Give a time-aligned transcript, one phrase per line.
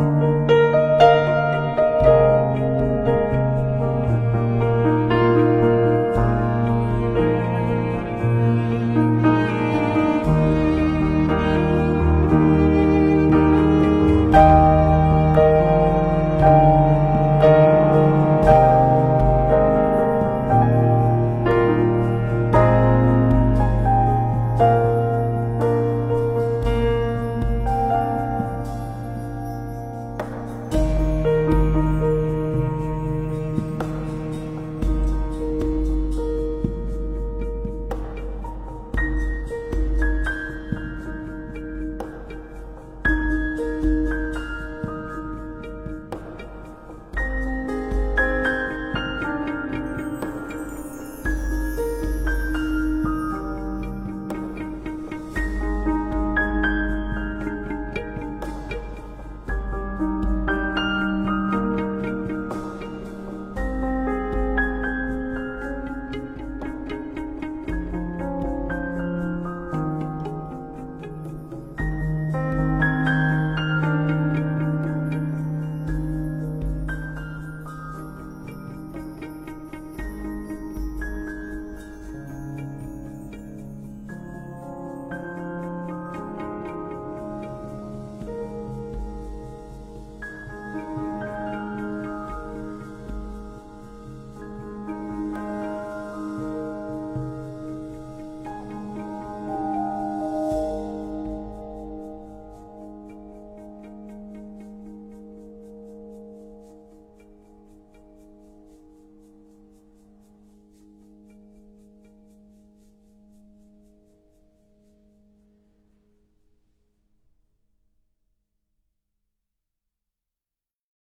[0.00, 0.43] 嗯。